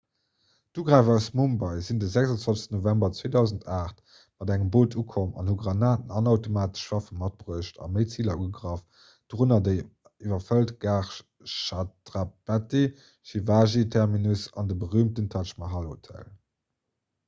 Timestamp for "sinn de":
1.87-2.07